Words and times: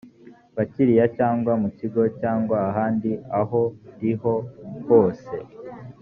bakiriya 0.55 1.05
cyangwa 1.17 1.51
mu 1.61 1.69
kigo 1.77 2.01
cyangwa 2.19 2.55
ahandi 2.69 3.11
ahoriho 3.39 4.33
hose 4.87 5.33